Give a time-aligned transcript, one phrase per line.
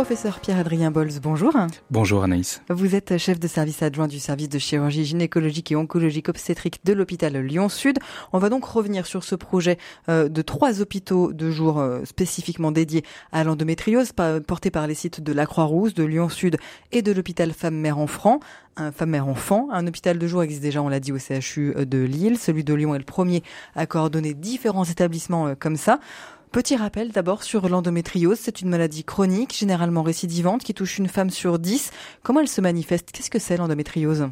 [0.00, 1.54] Professeur Pierre-Adrien Bolz, bonjour.
[1.90, 2.62] Bonjour Anaïs.
[2.70, 6.94] Vous êtes chef de service adjoint du service de chirurgie gynécologique et oncologique obstétrique de
[6.94, 7.98] l'hôpital Lyon-Sud.
[8.32, 9.76] On va donc revenir sur ce projet
[10.08, 14.12] euh, de trois hôpitaux de jour euh, spécifiquement dédiés à l'endométriose,
[14.46, 16.56] porté par les sites de la Croix-Rousse, de Lyon-Sud
[16.92, 18.40] et de l'hôpital Femme-Mère-Enfant
[18.76, 19.68] un femme-mère-enfant.
[19.72, 22.38] Un hôpital de jour existe déjà, on l'a dit, au CHU de Lille.
[22.38, 23.42] Celui de Lyon est le premier
[23.74, 26.00] à coordonner différents établissements euh, comme ça.
[26.52, 28.38] Petit rappel d'abord sur l'endométriose.
[28.40, 31.92] C'est une maladie chronique, généralement récidivante, qui touche une femme sur dix.
[32.24, 33.12] Comment elle se manifeste?
[33.12, 34.28] Qu'est-ce que c'est l'endométriose?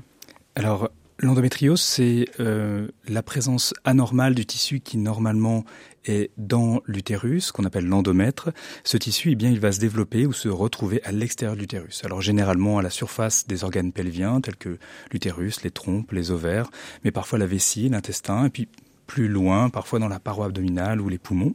[0.56, 0.90] Alors,
[1.20, 5.64] l'endométriose, c'est euh, la présence anormale du tissu qui normalement
[6.06, 8.50] est dans l'utérus, qu'on appelle l'endomètre.
[8.82, 12.02] Ce tissu, eh bien, il va se développer ou se retrouver à l'extérieur de l'utérus.
[12.04, 14.78] Alors généralement à la surface des organes pelviens, tels que
[15.12, 16.68] l'utérus, les trompes, les ovaires,
[17.04, 18.66] mais parfois la vessie, l'intestin, et puis
[19.06, 21.54] plus loin, parfois dans la paroi abdominale ou les poumons.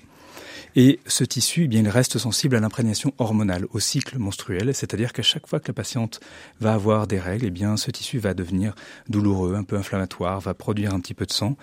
[0.76, 5.14] Et ce tissu, eh bien, il reste sensible à l'imprégnation hormonale, au cycle menstruel, c'est-à-dire
[5.14, 6.20] qu'à chaque fois que la patiente
[6.60, 8.74] va avoir des règles, eh bien, ce tissu va devenir
[9.08, 11.58] douloureux, un peu inflammatoire, va produire un petit peu de sang,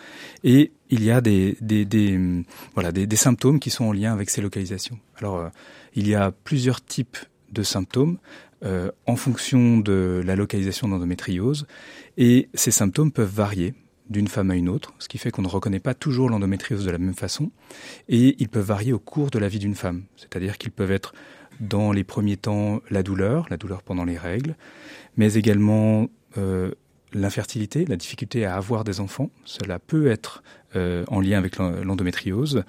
[0.45, 2.45] et il y a des, des, des
[2.75, 4.99] voilà, des, des, symptômes qui sont en lien avec ces localisations.
[5.17, 5.49] Alors, euh,
[5.95, 7.19] il y a plusieurs types
[7.51, 8.19] de symptômes
[8.65, 11.67] euh, en fonction de la localisation d'endométriose,
[12.17, 13.75] et ces symptômes peuvent varier
[14.11, 16.91] d'une femme à une autre, ce qui fait qu'on ne reconnaît pas toujours l'endométriose de
[16.91, 17.51] la même façon,
[18.09, 21.15] et ils peuvent varier au cours de la vie d'une femme, c'est-à-dire qu'ils peuvent être
[21.61, 24.57] dans les premiers temps la douleur, la douleur pendant les règles,
[25.17, 26.09] mais également
[26.39, 26.73] euh,
[27.13, 30.43] l'infertilité, la difficulté à avoir des enfants, cela peut être
[30.77, 32.65] euh, en lien avec l'endométriose,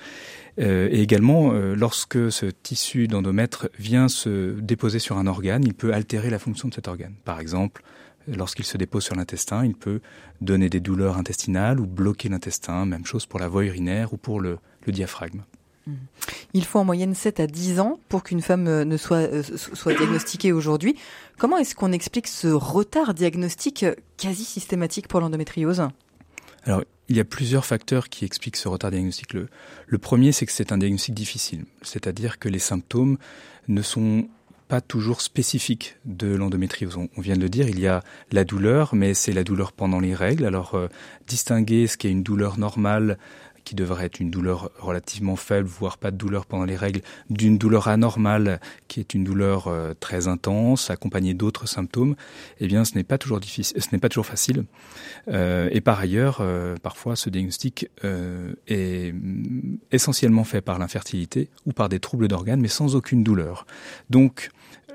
[0.60, 5.94] euh, et également lorsque ce tissu d'endomètre vient se déposer sur un organe, il peut
[5.94, 7.16] altérer la fonction de cet organe.
[7.24, 7.84] Par exemple,
[8.28, 10.02] lorsqu'il se dépose sur l'intestin, il peut
[10.40, 12.86] donner des douleurs intestinales ou bloquer l'intestin.
[12.86, 15.44] Même chose pour la voie urinaire ou pour le, diaphragme.
[15.88, 15.94] Mmh.
[16.54, 19.42] Il faut en moyenne 7 à 10 ans pour qu'une femme euh, ne soit, euh,
[19.44, 20.96] soit diagnostiquée aujourd'hui.
[21.38, 23.86] Comment est-ce qu'on explique ce retard diagnostique
[24.18, 25.88] quasi systématique pour l'endométriose?
[26.66, 29.34] Alors, il y a plusieurs facteurs qui expliquent ce retard diagnostique.
[29.34, 29.48] Le,
[29.88, 31.66] le premier, c'est que c'est un diagnostic difficile.
[31.82, 33.18] C'est-à-dire que les symptômes
[33.68, 34.28] ne sont
[34.72, 36.96] pas toujours spécifique de l'endométriose.
[36.96, 38.02] On, vient de le dire, il y a
[38.32, 40.46] la douleur, mais c'est la douleur pendant les règles.
[40.46, 40.88] Alors euh,
[41.28, 43.18] distinguer ce qui est une douleur normale
[43.66, 47.58] qui devrait être une douleur relativement faible, voire pas de douleur pendant les règles, d'une
[47.58, 52.16] douleur anormale qui est une douleur euh, très intense, accompagnée d'autres symptômes,
[52.62, 54.64] eh bien, ce n'est pas toujours difficile, ce n'est pas toujours facile.
[55.28, 56.42] Euh, et par ailleurs,
[56.82, 57.90] parfois, ce diagnostic
[58.68, 59.14] est
[59.92, 63.66] essentiellement fait par l'infertilité ou par des troubles d'organes, mais sans aucune douleur.
[64.10, 64.50] Donc,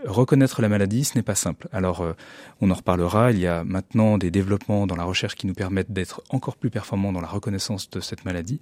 [0.04, 1.68] reconnaître la maladie, ce n'est pas simple.
[1.72, 2.12] Alors, euh,
[2.60, 3.32] on en reparlera.
[3.32, 6.70] Il y a maintenant des développements dans la recherche qui nous permettent d'être encore plus
[6.70, 8.60] performants dans la reconnaissance de cette maladie.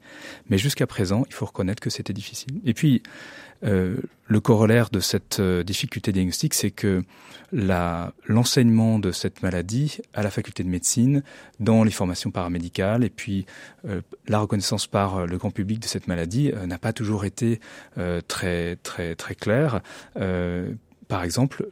[0.49, 2.61] Mais jusqu'à présent, il faut reconnaître que c'était difficile.
[2.65, 3.03] Et puis,
[3.65, 3.97] euh,
[4.27, 7.03] le corollaire de cette euh, difficulté diagnostique, c'est que
[8.27, 11.23] l'enseignement de cette maladie à la faculté de médecine,
[11.61, 13.47] dans les formations paramédicales, et puis
[14.27, 17.61] la reconnaissance par le grand public de cette maladie n'a pas toujours été
[18.27, 19.83] très très très claire
[21.09, 21.69] par exemple,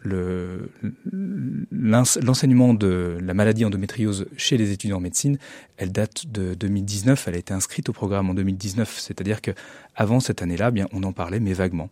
[1.71, 5.39] l'enseignement de la maladie endométriose chez les étudiants en médecine,
[5.77, 9.53] elle date de 2019, elle a été inscrite au programme en 2019, c'est-à-dire que
[9.95, 11.91] avant cette année-là, bien on en parlait mais vaguement.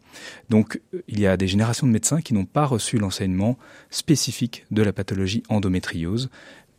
[0.49, 3.59] Donc il y a des générations de médecins qui n'ont pas reçu l'enseignement
[3.91, 6.31] spécifique de la pathologie endométriose,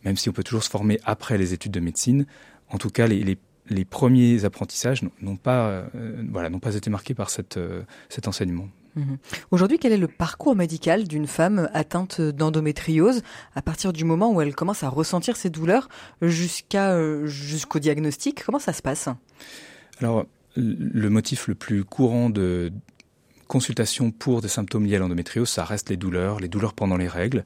[0.06, 2.26] même si on peut toujours se former après les études de médecine.
[2.70, 3.38] En tout cas, les,
[3.86, 8.68] premiers apprentissages n'ont pas, euh, pas été marqués par euh, cet enseignement.
[8.96, 9.18] Mhm.
[9.52, 13.22] Aujourd'hui, quel est le parcours médical d'une femme atteinte d'endométriose
[13.56, 15.88] à partir du moment où elle commence à ressentir ses douleurs
[16.22, 18.44] jusqu'à euh, jusqu'au diagnostic?
[18.44, 19.08] Comment ça se passe?
[20.00, 20.26] Alors,
[20.56, 22.72] le motif le plus courant de
[23.48, 27.10] consultation pour des symptômes liés à l'endométriose, ça reste les douleurs, les douleurs pendant les
[27.10, 27.44] règles.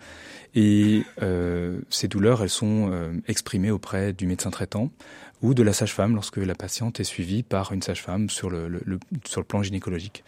[0.54, 4.92] Et euh, ces douleurs, elles sont euh, exprimées auprès du médecin traitant
[5.42, 8.82] ou de la sage-femme lorsque la patiente est suivie par une sage-femme sur le,
[9.26, 10.24] sur le plan gynécologique.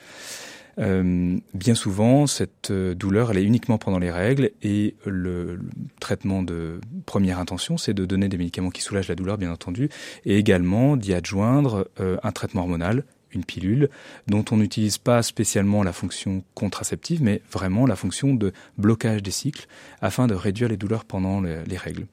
[0.79, 5.59] Euh, bien souvent, cette euh, douleur, elle est uniquement pendant les règles et le,
[5.99, 9.89] traitement de première intention, c'est de donner des médicaments qui soulagent la douleur, bien entendu,
[10.25, 13.89] et également d'y adjoindre euh, un traitement hormonal une pilule
[14.27, 19.31] dont on n'utilise pas spécialement la fonction contraceptive, mais vraiment la fonction de blocage des
[19.31, 19.67] cycles
[20.01, 22.07] afin de réduire les douleurs pendant les, règles.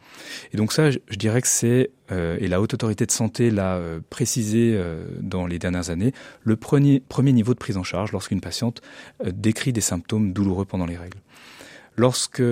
[0.52, 3.76] Et donc ça, je, dirais que c'est, euh, et la Haute Autorité de Santé l'a
[3.76, 6.12] euh, précisé euh, dans les dernières années,
[6.42, 8.82] le premier, premier niveau de prise en charge lorsqu'une patiente
[9.24, 11.18] décrit des symptômes douloureux pendant les règles.
[11.96, 12.42] Lorsque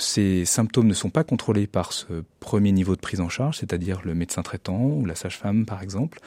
[0.00, 4.00] ces symptômes ne sont pas contrôlés par ce premier niveau de prise en charge, c'est-à-dire
[4.04, 6.20] le médecin traitant ou la sage-femme par exemple,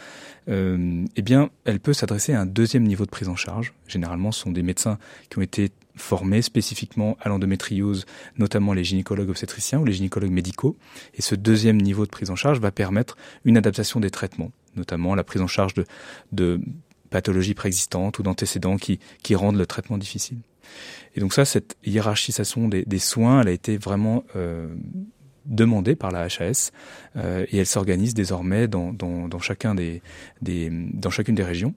[0.50, 3.74] euh, eh bien, elle peut s'adresser à un deuxième niveau de prise en charge.
[3.88, 4.98] Généralement, ce sont des médecins
[5.30, 8.06] qui ont été formés spécifiquement à l'endométriose,
[8.38, 10.78] notamment les gynécologues obstétriciens ou les gynécologues médicaux.
[11.14, 15.16] Et ce deuxième niveau de prise en charge va permettre une adaptation des traitements, notamment
[15.16, 15.74] la prise en charge
[16.32, 16.60] de,
[17.10, 20.40] pathologies préexistantes ou d'antécédents qui rendent le traitement difficile.
[21.16, 24.74] Et donc ça, cette hiérarchisation des, soins, elle a été vraiment euh,
[25.46, 26.72] demandée par la HAS
[27.16, 30.02] euh, et elle s'organise désormais dans chacune des
[31.44, 31.74] régions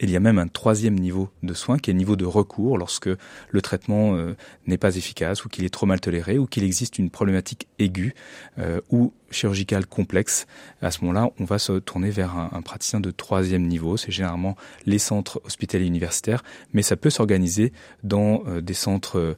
[0.00, 2.78] il y a même un troisième niveau de soins qui est le niveau de recours
[2.78, 3.08] lorsque
[3.50, 4.36] le traitement euh,
[4.66, 8.14] n'est pas efficace ou qu'il est trop mal toléré ou qu'il existe une problématique aiguë
[8.58, 10.46] euh, ou chirurgicale complexe.
[10.82, 13.96] À ce moment-là, on va se tourner vers un, praticien de troisième niveau.
[13.96, 14.56] C'est généralement
[14.86, 16.42] les centres hospitaliers universitaires,
[16.72, 19.36] mais ça peut s'organiser dans euh, des centres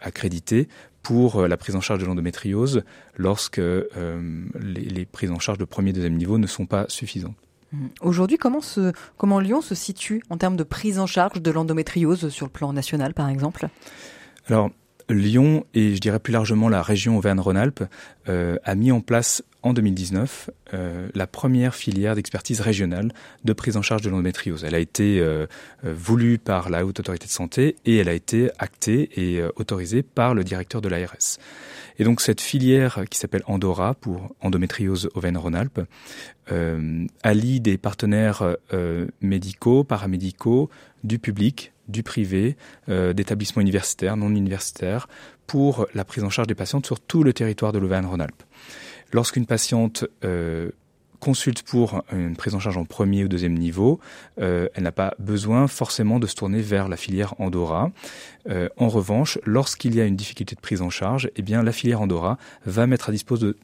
[0.00, 0.68] accrédités
[1.02, 2.84] pour la prise en charge de l'endométriose
[3.16, 3.84] lorsque les,
[4.54, 7.41] les prises en charge de premier et deuxième niveau ne sont pas suffisantes.
[7.72, 7.86] Mmh.
[8.02, 8.60] Aujourd'hui, comment,
[9.16, 12.72] comment Lyon se situe en termes de prise en charge de l'endométriose sur le plan
[12.72, 13.68] national, par exemple?
[15.12, 17.84] Lyon et je dirais plus largement la région Auvergne-Rhône-Alpes
[18.28, 23.12] euh, a mis en place en 2019 euh, la première filière d'expertise régionale
[23.44, 24.64] de prise en charge de l'endométriose.
[24.64, 25.46] Elle a été euh,
[25.84, 29.50] euh voulue par la Haute Autorité de Santé et elle a été actée et euh,
[29.56, 31.38] autorisée par le directeur de l'ARS.
[31.98, 35.80] Et donc cette filière qui s'appelle Andorra pour endométriose Auvergne-Rhône-Alpes
[37.22, 38.56] allie des partenaires
[39.20, 40.68] médicaux, paramédicaux,
[41.04, 42.56] du public, du privé,
[42.88, 45.08] euh, d'établissements universitaires, non universitaires,
[45.46, 48.42] pour la prise en charge des patientes sur tout le territoire de l'Auvergne-Rhône-Alpes.
[49.12, 50.70] Lorsqu'une patiente euh,
[51.20, 54.00] consulte pour une prise en charge en premier ou deuxième niveau,
[54.40, 57.90] euh, elle n'a pas besoin forcément de se tourner vers la filière Andorra.
[58.76, 62.00] En revanche, lorsqu'il y a une difficulté de prise en charge, eh bien la filière
[62.00, 63.56] Andorra va mettre à disposition de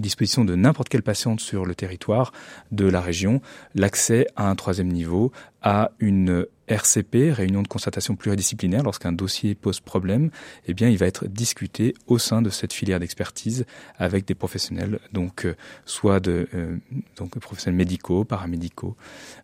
[0.00, 2.32] disposition de n'importe quelle patiente sur le territoire
[2.72, 3.40] de la région
[3.74, 5.32] l'accès à un troisième niveau,
[5.62, 10.30] à une RCP, réunion de constatation pluridisciplinaire, lorsqu'un dossier pose problème,
[10.66, 13.66] eh bien, il va être discuté au sein de cette filière d'expertise
[13.98, 15.54] avec des professionnels, donc euh,
[15.84, 16.76] soit de euh,
[17.16, 18.96] donc professionnels médicaux, paramédicaux.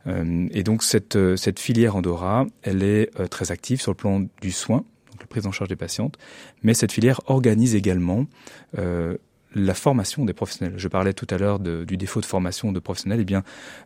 [0.06, 4.52] Euh, et donc cette cette filière Andorra, elle est très active sur le plan du
[4.52, 4.78] soin,
[5.10, 6.16] donc la prise en charge des patientes,
[6.62, 8.26] mais cette filière organise également
[9.54, 10.74] la formation des professionnels.
[10.76, 13.20] Je parlais tout à l'heure du défaut de formation de professionnels.
[13.20, 13.42] Eh bien,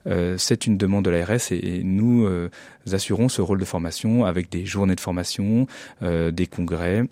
[0.07, 2.51] euh, c'est une demande de l'ARS et, et, nous euh,
[2.93, 5.67] assurons ce rôle de formation avec des journées de formation,
[6.03, 7.03] euh, des congrès,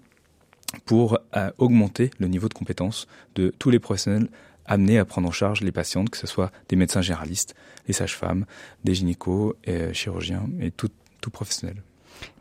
[0.86, 1.18] pour
[1.58, 4.28] augmenter le niveau de compétence de tous les professionnels
[4.64, 7.54] amenés à prendre en charge les patientes, que ce soit des médecins généralistes,
[7.88, 8.46] les sages-femmes,
[8.82, 9.54] des gynécos,
[9.92, 10.88] chirurgiens et tout,
[11.20, 11.82] tout professionnel.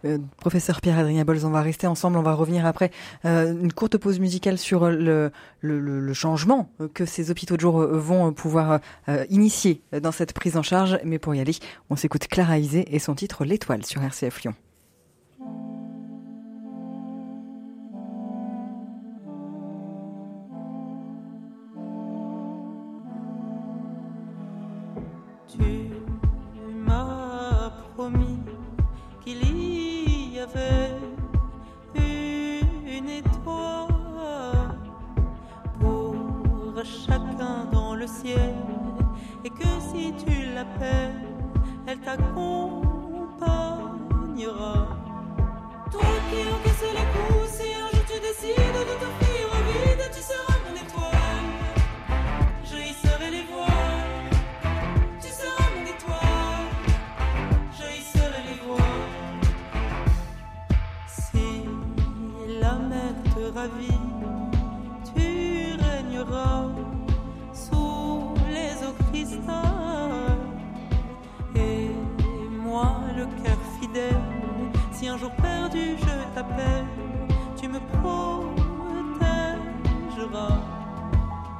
[0.06, 2.92] Euh, professeur Pierre-Adrien Bolz, on va rester ensemble, on va revenir après
[3.25, 5.31] euh, une courte pause musicale sur le,
[6.13, 8.80] changement que ces hôpitaux de jour euh, vont pouvoir
[9.30, 11.00] initier dans cette prise en charge.
[11.04, 11.56] Mais pour y aller,
[11.89, 14.54] on s'écoute Clara Isé et son titre L'étoile sur RCF Lyon
[31.95, 34.77] une étoile
[35.80, 38.56] pour chacun dans le ciel,
[39.44, 41.25] et que si tu l'appelles,
[41.87, 44.91] elle t'accompagnera.
[63.42, 63.66] sera
[65.14, 65.28] tu
[65.86, 66.66] régneras
[67.54, 70.45] sous les eaux cristales.
[71.56, 71.90] Et
[72.66, 74.21] moi, le cœur fidèle,
[74.92, 76.86] si un jour perdu je t'appelle,
[77.60, 78.30] tu me protégeras.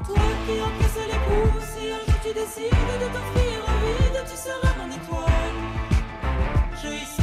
[0.06, 4.38] Toi qui encaisses les coups, si un jour tu décides de t'enfuir en vide, tu
[4.46, 5.58] seras mon étoile.
[6.84, 7.21] Je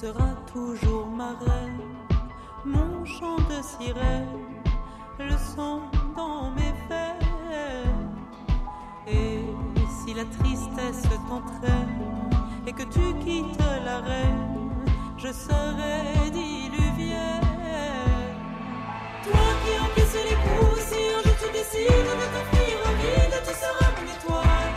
[0.00, 1.94] seras toujours ma reine,
[2.64, 4.62] mon chant de sirène,
[5.20, 5.82] le son
[6.16, 8.10] dans mes veines.
[9.06, 9.44] Et
[9.96, 12.28] si la tristesse t'entraîne
[12.66, 14.70] et que tu quittes la reine,
[15.16, 17.40] je serai diluvienne.
[19.22, 23.54] Toi qui encaisses les coups, si un jour tu décides de t'offrir au vide, tu
[23.62, 24.73] seras mon étoile.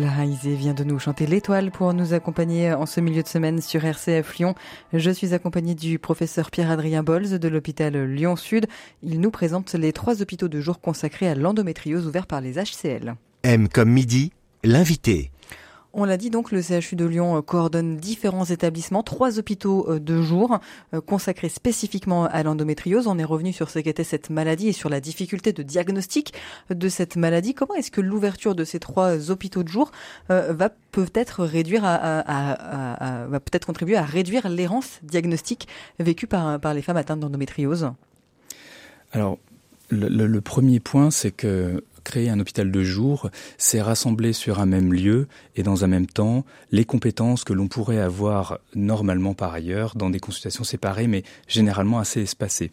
[0.00, 3.60] Clara Isé vient de nous chanter l'étoile pour nous accompagner en ce milieu de semaine
[3.60, 4.54] sur RCF Lyon.
[4.94, 8.66] Je suis accompagnée du professeur Pierre-Adrien Bolz de l'hôpital Lyon Sud.
[9.02, 13.14] Il nous présente les trois hôpitaux de jour consacrés à l'endométriose ouverts par les HCL.
[13.42, 14.32] M comme midi,
[14.64, 15.32] l'invité.
[15.92, 19.98] On l'a dit donc, le CHU de Lyon euh, coordonne différents établissements, trois hôpitaux euh,
[19.98, 20.60] de jour
[20.94, 23.08] euh, consacrés spécifiquement à l'endométriose.
[23.08, 26.32] On est revenu sur ce qu'était cette maladie et sur la difficulté de diagnostic
[26.70, 27.54] de cette maladie.
[27.54, 29.90] Comment est-ce que l'ouverture de ces trois hôpitaux de jour
[30.28, 35.68] va peut-être réduire à, va peut-être contribuer à réduire l'errance diagnostique
[35.98, 37.90] vécue par, les femmes atteintes d'endométriose?
[39.12, 39.38] Alors,
[39.90, 44.92] le premier point, c'est que créer un hôpital de jour, c'est rassembler sur un même
[44.92, 49.94] lieu et dans un même temps les compétences que l'on pourrait avoir normalement par ailleurs
[49.96, 52.70] dans des consultations séparées, mais généralement assez espacées.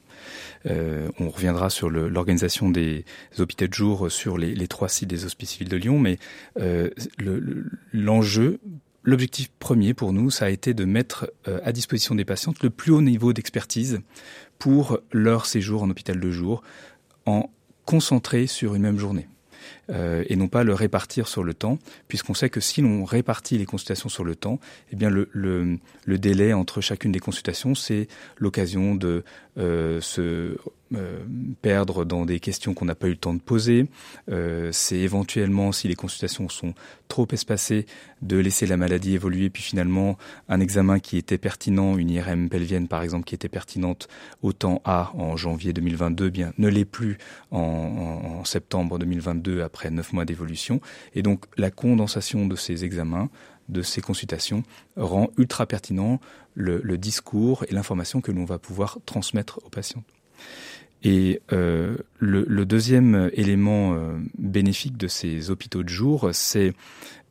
[0.66, 3.06] Euh, on reviendra sur l'organisation des
[3.40, 6.18] hôpitaux de jour sur les, trois sites des hospices civils de Lyon, mais
[6.60, 8.60] euh, le- le- l'enjeu
[9.04, 12.70] L'objectif premier pour nous, ça a été de mettre euh, à disposition des patientes le
[12.70, 14.02] plus haut niveau d'expertise
[14.60, 16.62] pour leur séjour en hôpital de jour,
[17.26, 17.50] en
[17.88, 19.28] concentré sur une même journée.
[19.90, 23.58] Euh, et non pas le répartir sur le temps, puisqu'on sait que si l'on répartit
[23.58, 24.60] les consultations sur le temps,
[24.92, 29.24] eh bien le, délai entre chacune des consultations, c'est l'occasion de
[29.58, 30.58] euh, se
[30.94, 31.20] euh,
[31.62, 33.88] perdre dans des questions qu'on n'a pas eu le temps de poser.
[34.72, 36.74] C'est éventuellement, si les consultations sont
[37.08, 37.86] trop espacées,
[38.22, 40.18] de laisser la maladie évoluer, puis finalement
[40.50, 44.08] un examen qui était pertinent, une IRM pelvienne par exemple, qui était pertinente
[44.42, 47.18] au temps A en janvier 2022, bien ne l'est plus
[47.52, 50.82] en, en, en septembre 2022 après neuf mois d'évolution.
[51.14, 53.30] Et donc la condensation de ces examens,
[53.70, 54.64] de ces consultations,
[54.96, 56.20] rend ultra pertinent
[56.54, 60.04] le, le discours et l'information que l'on va pouvoir transmettre aux patients.
[61.08, 66.74] Et euh, le, deuxième élément euh, bénéfique de ces hôpitaux de jour, c'est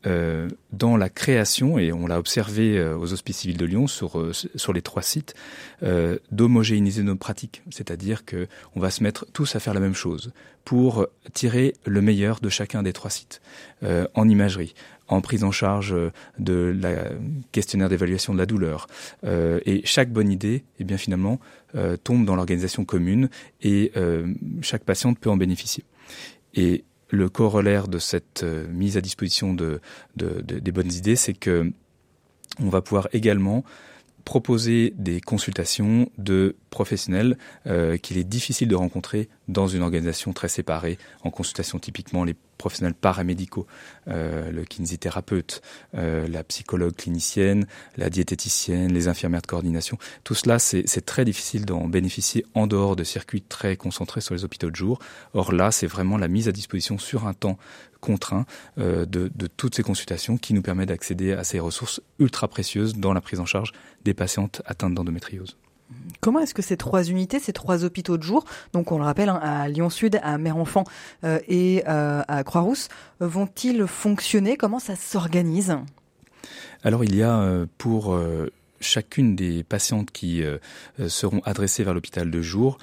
[0.06, 4.18] euh, dans la création, et on l'a observé euh, aux hospices civils de Lyon sur,
[4.18, 4.32] euh,
[4.72, 5.34] les trois sites,
[5.82, 7.62] euh, d'homogénéiser nos pratiques.
[7.68, 10.32] C'est-à-dire que on va se mettre tous à faire la même chose
[10.64, 13.42] pour tirer le meilleur de chacun des trois sites
[13.82, 14.74] euh, en imagerie
[15.08, 15.94] en prise en charge
[16.38, 17.10] de la
[17.52, 18.86] questionnaire d'évaluation de la douleur.
[19.24, 21.40] Euh, et chaque bonne idée, eh bien finalement,
[21.74, 23.28] euh, tombe dans l'organisation commune
[23.62, 24.32] et euh,
[24.62, 25.84] chaque patiente peut en bénéficier.
[26.54, 29.80] Et le corollaire de cette euh, mise à disposition de,
[30.16, 31.72] de, de, des bonnes idées, c'est que
[32.58, 33.64] on va pouvoir également
[34.24, 40.48] proposer des consultations de professionnels euh, qu'il est difficile de rencontrer dans une organisation très
[40.48, 43.66] séparée, en consultation typiquement les professionnels paramédicaux,
[44.08, 45.62] euh, le kinésithérapeute,
[45.94, 49.98] euh, la psychologue clinicienne, la diététicienne, les infirmières de coordination.
[50.24, 54.44] Tout cela, c'est très difficile d'en bénéficier en dehors de circuits très concentrés sur les
[54.44, 54.98] hôpitaux de jour.
[55.34, 57.58] Or là, c'est vraiment la mise à disposition sur un temps
[58.00, 58.46] contraint
[58.78, 62.96] euh, de, de, toutes ces consultations qui nous permet d'accéder à ces ressources ultra précieuses
[62.96, 63.72] dans la prise en charge
[64.04, 65.56] des patientes atteintes d'endométriose.
[66.20, 69.28] Comment est-ce que ces trois unités, ces trois hôpitaux de jour, donc on le rappelle,
[69.28, 70.84] hein, à Lyon-Sud, à Mère-Enfant
[71.24, 72.88] euh, et euh, à Croix-Rousse,
[73.20, 74.56] vont-ils fonctionner?
[74.56, 75.76] Comment ça s'organise?
[76.82, 78.18] Alors il y a euh, pour
[78.80, 80.42] chacune des patientes qui
[81.08, 82.78] seront adressées vers l'hôpital de jour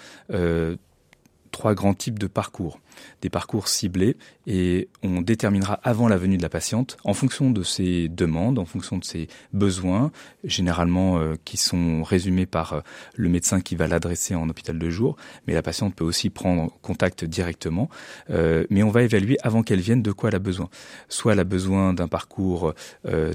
[1.51, 2.79] trois grands types de parcours
[3.21, 7.63] des parcours ciblés et on déterminera avant la venue de la patiente en fonction de
[7.63, 10.11] ses demandes, en fonction de ses besoins,
[10.43, 12.81] généralement euh, qui sont résumés par euh,
[13.15, 15.15] le médecin qui va l'adresser en hôpital de jour,
[15.47, 17.89] mais la patiente peut aussi prendre contact directement,
[18.29, 20.69] euh, mais on va évaluer avant qu'elle vienne de quoi elle a besoin.
[21.07, 22.73] Soit elle a besoin d'un parcours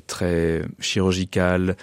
[0.07, 1.77] très chirurgical,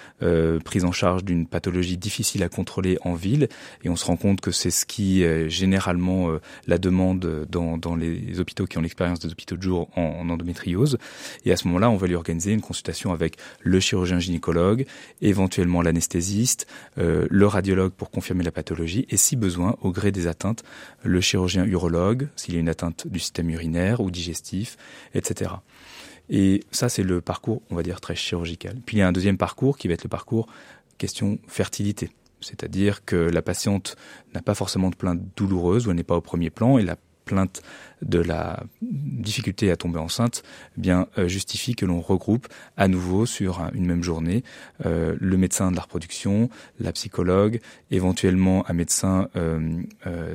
[0.63, 3.48] prise en charge d'une pathologie difficile à contrôler en ville,
[3.84, 6.29] et on se rend compte que c'est ce qui généralement
[6.67, 10.98] la demande dans dans, les hôpitaux qui ont l'expérience des hôpitaux de jour en, endométriose.
[11.45, 14.86] Et à ce moment-là, on va lui organiser une consultation avec le chirurgien gynécologue,
[15.22, 16.67] éventuellement l'anesthésiste,
[16.98, 20.63] euh, le radiologue pour confirmer la pathologie, et si besoin, au gré des atteintes,
[21.03, 24.77] le chirurgien urologue, s'il y a une atteinte du système urinaire ou digestif,
[25.13, 25.51] etc.
[26.29, 28.77] Et ça, c'est le parcours, on va dire, très chirurgical.
[28.86, 30.48] Puis il y a un deuxième parcours qui va être le parcours
[30.98, 32.10] question fertilité.
[32.41, 33.95] C'est-à-dire que la patiente
[34.34, 36.95] n'a pas forcément de plainte douloureuse ou elle n'est pas au premier plan et la
[37.25, 37.62] plainte
[38.01, 40.44] de la difficulté à tomber enceinte
[40.77, 44.44] eh bien euh, justifie que l'on regroupe à nouveau sur une même journée
[44.86, 47.60] euh, le médecin de la reproduction, la psychologue,
[47.91, 49.82] éventuellement un médecin euh,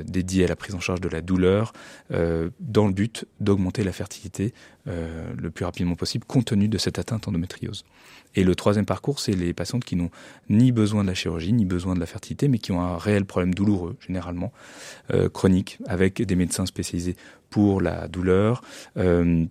[0.05, 1.73] dédié à la prise en charge de la douleur,
[2.09, 4.53] dans le but d'augmenter la fertilité
[4.85, 7.85] le plus rapidement possible compte tenu de cette atteinte endométriose.
[8.35, 10.09] Et le troisième parcours, c'est les patientes qui n'ont
[10.49, 13.25] ni besoin de la chirurgie, ni besoin de la fertilité, mais qui ont un réel
[13.25, 14.51] problème douloureux, généralement,
[15.13, 17.15] euh, chronique, avec des médecins spécialisés
[17.49, 18.61] pour la douleur,
[18.97, 19.45] euh,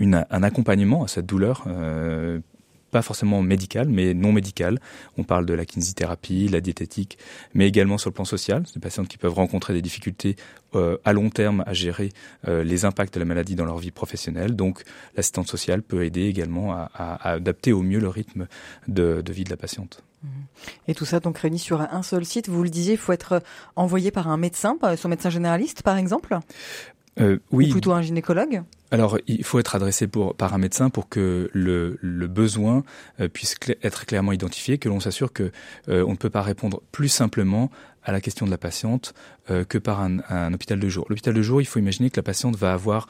[0.00, 2.40] un accompagnement à cette douleur euh,
[2.96, 4.80] pas forcément médical, mais non médical.
[5.18, 7.18] On parle de la kinésithérapie, la diététique,
[7.52, 8.62] mais également sur le plan social.
[8.72, 10.34] Des patientes qui peuvent rencontrer des difficultés
[10.74, 12.08] euh, à long terme à gérer
[12.48, 14.56] euh, les impacts de la maladie dans leur vie professionnelle.
[14.56, 14.82] Donc,
[15.14, 16.88] l'assistante sociale peut aider également à,
[17.32, 18.46] adapter au mieux le rythme
[18.88, 20.02] de, de vie de la patiente.
[20.88, 22.48] Et tout ça donc réuni sur un seul site.
[22.48, 23.42] Vous le disiez, il faut être
[23.76, 26.38] envoyé par un médecin, son médecin généraliste par exemple?
[27.20, 27.68] Euh, oui.
[27.68, 31.50] Ou plutôt un gynécologue alors, il faut être adressé pour, par un médecin pour que
[31.52, 32.84] le, le besoin
[33.20, 35.50] euh, puisse être clairement identifié, que l'on s'assure que
[35.88, 37.70] euh, on ne peut pas répondre plus simplement
[38.04, 39.12] à la question de la patiente
[39.50, 41.04] euh, que par un, un, hôpital de jour.
[41.08, 43.08] L'hôpital de jour, il faut imaginer que la patiente va avoir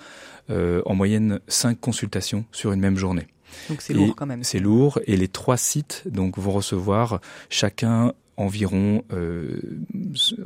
[0.48, 3.26] en moyenne cinq consultations sur une même journée.
[3.68, 4.44] Donc c'est lourd quand même.
[4.44, 7.20] C'est lourd et les trois sites donc vont recevoir
[7.50, 9.60] chacun environ euh,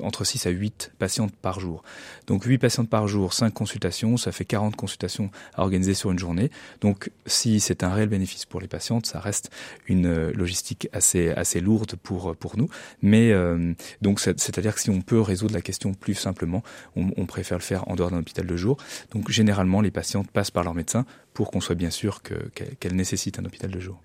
[0.02, 1.82] entre 6 à 8 patientes par jour.
[2.26, 6.18] Donc 8 patientes par jour, 5 consultations, ça fait 40 consultations à organiser sur une
[6.18, 6.50] journée.
[6.80, 9.50] Donc si c'est un réel bénéfice pour les patientes, ça reste
[9.86, 12.68] une euh, logistique assez assez lourde pour pour nous.
[13.02, 16.62] Mais euh, donc c'est-à-dire que si on peut résoudre la question plus simplement,
[16.96, 18.76] on, préfère le faire en dehors d'un hôpital de jour.
[19.12, 22.94] Donc généralement les patientes passent par leur médecin pour qu'on soit bien sûr qu'elle qu
[22.94, 24.02] nécessite un hôpital de jour.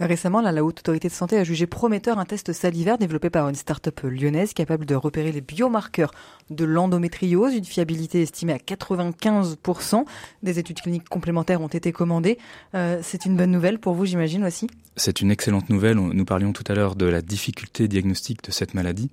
[0.00, 3.54] Récemment, la Haute Autorité de Santé a jugé prometteur un test salivaire développé par une
[3.54, 6.12] start-up lyonnaise capable de repérer les biomarqueurs
[6.50, 10.04] de l'endométriose, une fiabilité estimée à 95%.
[10.42, 12.38] Des études cliniques complémentaires ont été commandées.
[12.74, 14.68] Euh, c'est une bonne nouvelle pour vous, j'imagine aussi?
[14.96, 15.96] C'est une excellente nouvelle.
[15.96, 19.10] Nous parlions tout à l'heure de la difficulté diagnostique de cette maladie.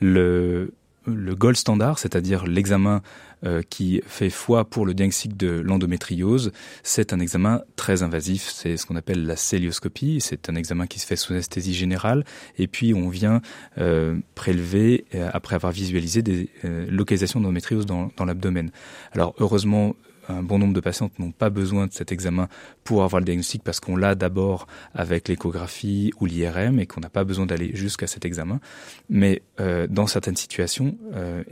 [0.00, 0.74] Le,
[1.08, 3.02] le gold standard, c'est-à-dire l'examen
[3.44, 6.50] euh, qui fait foi pour le diagnostic de l'endométriose,
[6.82, 8.50] c'est un examen très invasif.
[8.52, 10.20] C'est ce qu'on appelle la célioscopie.
[10.20, 12.24] C'est un examen qui se fait sous anesthésie générale.
[12.58, 13.40] Et puis on vient
[13.78, 16.50] euh, prélever, euh, après avoir visualisé des
[16.88, 18.70] localisations d'endométriose dans, dans l'abdomen.
[19.12, 19.94] Alors heureusement,
[20.28, 22.48] un bon nombre de patientes n'ont pas besoin de cet examen
[22.84, 27.08] pour avoir le diagnostic parce qu'on l'a d'abord avec l'échographie ou l'IRM et qu'on n'a
[27.08, 28.60] pas besoin d'aller jusqu'à cet examen.
[29.08, 31.42] Mais euh, dans certaines situations, euh,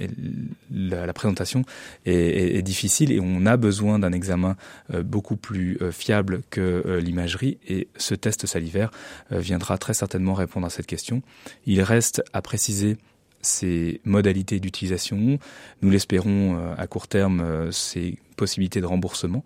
[0.70, 1.64] la, présentation
[2.04, 4.56] est, difficile et on a besoin d'un examen
[4.92, 8.90] euh, beaucoup plus fiable que l'imagerie et ce test salivaire
[9.30, 11.22] viendra très certainement répondre à cette question.
[11.66, 12.96] Il reste à préciser
[13.46, 15.38] ses modalités d'utilisation.
[15.82, 19.44] Nous l'espérons euh, à court terme, euh, ses possibilités de remboursement,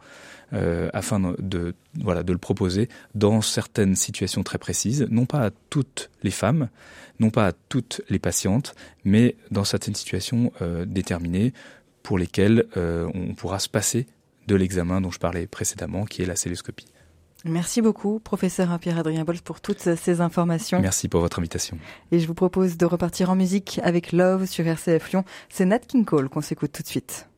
[0.53, 5.51] euh, afin de, voilà, de le proposer dans certaines situations très précises, non pas à
[5.71, 6.69] toutes les femmes,
[7.21, 11.53] non pas à toutes les patientes, mais dans certaines situations euh, déterminées
[12.03, 14.07] pour lesquelles euh, on pourra se passer
[14.49, 16.87] de l'examen dont je parlais précédemment, qui est la celluloscopie.
[17.45, 20.81] Merci beaucoup, professeur Pierre-Adrien Bols, pour toutes ces informations.
[20.81, 21.79] Merci pour votre invitation.
[22.13, 25.25] Et je vous propose de repartir en musique avec Love sur RCF Lyon.
[25.49, 27.30] C'est Nat King Cole qu'on s'écoute tout de suite.